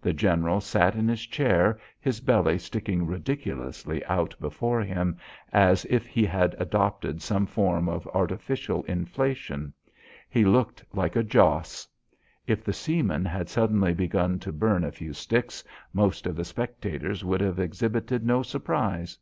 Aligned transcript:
The 0.00 0.12
general 0.12 0.60
sat 0.60 0.94
in 0.94 1.08
his 1.08 1.26
chair, 1.26 1.80
his 1.98 2.20
belly 2.20 2.58
sticking 2.60 3.08
ridiculously 3.08 4.04
out 4.04 4.32
before 4.38 4.80
him 4.82 5.16
as 5.52 5.84
if 5.86 6.06
he 6.06 6.24
had 6.24 6.54
adopted 6.60 7.20
some 7.20 7.44
form 7.44 7.88
of 7.88 8.06
artificial 8.14 8.84
inflation. 8.84 9.74
He 10.30 10.44
looked 10.44 10.84
like 10.92 11.16
a 11.16 11.24
joss. 11.24 11.88
If 12.46 12.62
the 12.62 12.72
seamen 12.72 13.24
had 13.24 13.48
suddenly 13.48 13.94
begun 13.94 14.38
to 14.46 14.52
burn 14.52 14.84
a 14.84 14.92
few 14.92 15.12
sticks, 15.12 15.64
most 15.92 16.24
of 16.28 16.36
the 16.36 16.44
spectators 16.44 17.24
would 17.24 17.40
have 17.40 17.58
exhibited 17.58 18.24
no 18.24 18.44
surprise. 18.44 19.18